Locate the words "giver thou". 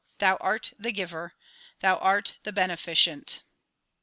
0.91-1.97